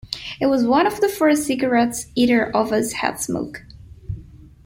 It 0.39 0.47
was 0.47 0.65
one 0.65 0.87
of 0.87 0.99
the 0.99 1.07
first 1.07 1.45
cigarettes 1.45 2.07
either 2.15 2.47
of 2.55 2.71
us 2.71 2.91
had 2.91 3.19
smoked. 3.19 3.61